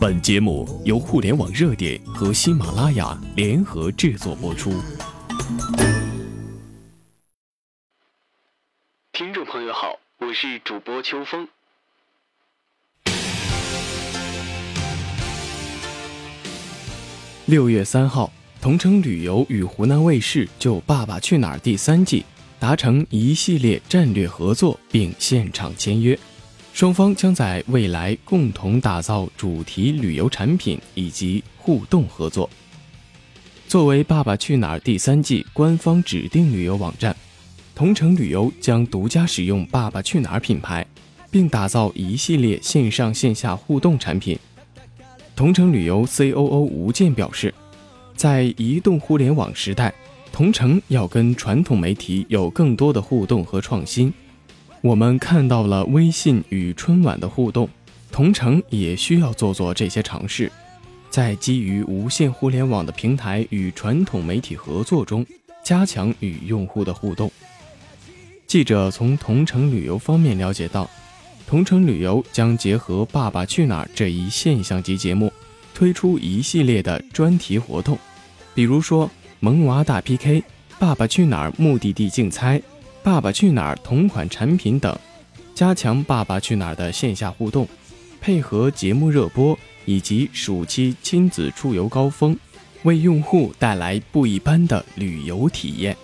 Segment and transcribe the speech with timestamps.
[0.00, 4.70] 本节目由互联网热点和喜马拉雅联合制作播出。
[9.12, 11.48] 听众朋友好，我是主播秋风。
[17.46, 22.24] 六月三号，同城旅游与湖南卫视就《爸爸去哪儿》第三季
[22.60, 26.16] 达成一系列战略合作，并现场签约。
[26.78, 32.48] 双方将在未来共同打造主题旅游产品以及互动合作。
[33.66, 37.16] 作为《爸爸去哪儿》第三季官方指定旅游网站，
[37.74, 40.86] 同程旅游将独家使用“爸爸去哪儿”品牌，
[41.32, 44.38] 并打造一系列线上线下互动产品。
[45.34, 47.52] 同程旅游 C.O.O 吴健表示，
[48.14, 49.92] 在移动互联网时代，
[50.30, 54.14] 同程要跟传统媒体有更多的互动和创新。
[54.80, 57.68] 我们看到了微信与春晚的互动，
[58.12, 60.50] 同城也需要做做这些尝试，
[61.10, 65.26] 在基于无线互联网的平台与传统媒体合作中，
[65.64, 67.30] 加强与用户的互动。
[68.46, 70.88] 记者从同城旅游方面了解到，
[71.46, 75.32] 同城旅游将结合《爸爸去哪儿》这一现象级节目，
[75.74, 77.98] 推出一系列的专题活动，
[78.54, 80.42] 比如说萌娃大 PK、
[80.78, 82.58] 爸爸去哪儿目的地竞猜。
[83.08, 84.94] 《爸爸去哪儿》同款产品等，
[85.54, 87.66] 加强《爸爸去哪儿》的线下互动，
[88.20, 92.36] 配合节目热播以及暑期亲子出游高峰，
[92.82, 95.96] 为用户带来不一般的旅游体验。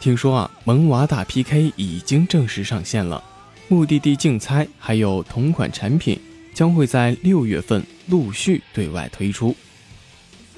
[0.00, 3.22] 听说啊，萌娃大 PK 已经正式上线了，
[3.68, 6.18] 目的地竞猜还有同款产品
[6.52, 9.54] 将会在六月份陆续对外推出。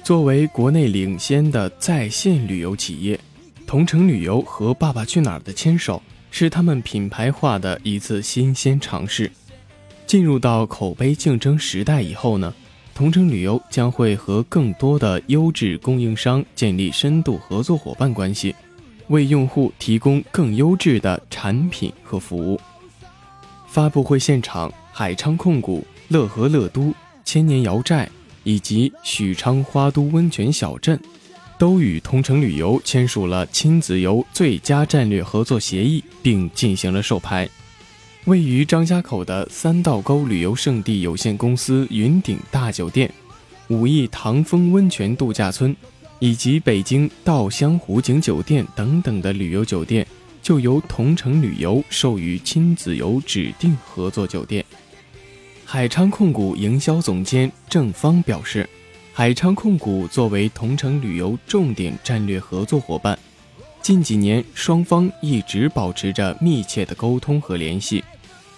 [0.03, 3.19] 作为国内领先的在线旅游企业。
[3.73, 9.31] 同程旅游和《爸爸去哪儿》的牵手，是他们品牌化的一次新鲜尝试。
[10.05, 12.53] 进入到口碑竞争时代以后呢，
[12.93, 18.55] 同程旅游将会和更多的优质供应商建立深度合作伙伴关系，
[19.07, 22.61] 为用户提供更优质的产品和服务。
[23.65, 26.93] 发布会现场，海昌控股、乐和乐都、
[27.25, 28.07] 千年瑶寨
[28.43, 30.99] 以及许昌花都温泉小镇。
[31.57, 37.49] 都与同程旅游签署了亲子游最佳战略合作协议，并进行了授牌。
[38.25, 43.09] 位于张家口的三道沟旅游胜地有限公司云顶大酒店、
[43.67, 45.75] 武义唐风温泉度假村，
[46.19, 50.05] 以及北京稻香湖景酒店等等的旅游酒店，
[50.41, 54.65] 就由同程旅游授予亲子游指定合作酒店。
[55.65, 58.67] 海昌控股营销总监郑芳表示。
[59.15, 63.17] 海昌控股作为同程旅游重点战略合作伙伴，
[63.79, 68.03] 近几年双方一直保持着密切的沟通和联系。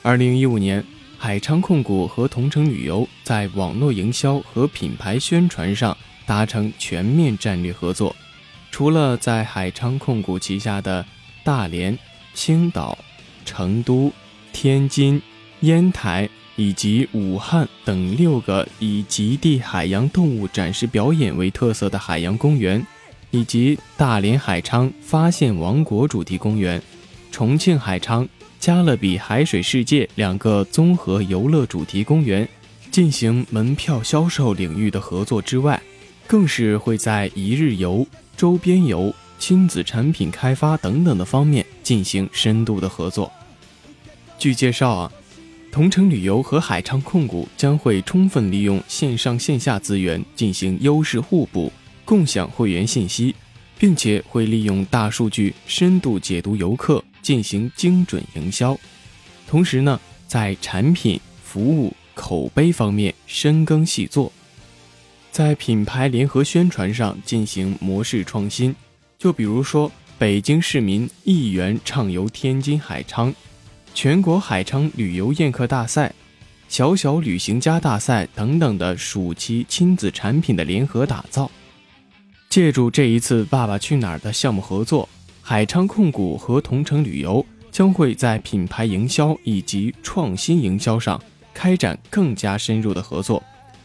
[0.01, 0.81] 二零一五年，
[1.17, 5.95] 海昌控股和同程旅游在网络营销和品牌宣传上
[6.25, 8.15] 达成全面战略合作。
[8.71, 11.05] 除了在海昌控股旗下的
[11.43, 11.99] 大连、
[12.33, 12.97] 青岛、
[13.43, 14.09] 成都、
[14.53, 15.21] 天津、
[15.59, 16.29] 烟台。
[16.57, 22.85] 以及武汉等六个以极地海洋动物展示表演为特色的海洋公园，
[23.29, 26.81] 以及大连海昌发现王国主题公园、
[27.29, 28.25] 重庆海昌
[28.57, 32.47] 加勒比海水世界两个综合游乐主题公园
[32.89, 35.81] 进行门票销售领域的合作之外，
[36.25, 43.29] 更是会在一日游、周边游、亲子产品开发等等的方面进行深度的合作。
[44.39, 45.11] 据介绍啊。
[45.75, 51.69] 同程旅游和海昌控股将会充分利用线上线下资源进行优势互补，
[52.05, 53.35] 共享会员信息，
[53.77, 58.79] 并且会利用大数据深度解读游客，进行精准营销。
[59.45, 64.31] 同时呢，在产品、服务、口碑方面深耕细作，
[65.29, 68.73] 在品牌联合宣传上进行模式创新。
[69.17, 73.35] 就比如说，北京市民一元畅游天津海昌。
[73.95, 76.13] 全国海昌旅游宴客大赛、
[76.67, 81.49] 小小旅行家大赛等等的暑期亲子产品的联合打造，
[82.49, 85.07] 借助这一次“爸爸去哪儿”的项目合作，
[85.41, 91.19] 海昌控股和同程旅游将会在品牌营销以及创新营销上
[91.53, 93.41] 开展更加深入的合作，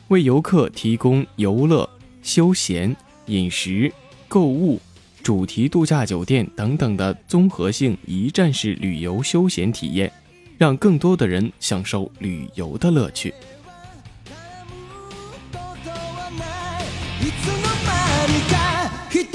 [0.08, 1.88] 为游客提供游乐、
[2.20, 2.94] 休闲、
[3.26, 3.90] 饮食、
[4.26, 4.80] 购物。
[5.23, 10.11] 主题度假酒店等等的综合性一站式旅游休闲体验，
[10.57, 13.33] 让更多的人享受旅游的乐趣。
[17.21, 18.55] いつの間にか
[19.09, 19.25] 瞳